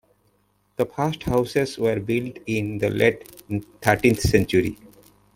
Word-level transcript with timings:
The 0.77 0.87
first 0.87 1.21
houses 1.21 1.77
were 1.77 1.99
built 1.99 2.39
in 2.47 2.79
the 2.79 2.89
late 2.89 3.43
thirteenth 3.83 4.19
century. 4.21 4.79